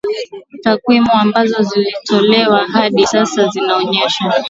[0.63, 4.25] takwimu ambazo zimetolewa hadi sasa zinaonyesha